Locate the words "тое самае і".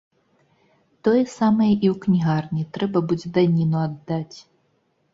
1.07-1.87